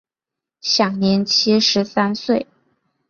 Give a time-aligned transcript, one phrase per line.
[0.61, 2.47] 享年七十三岁。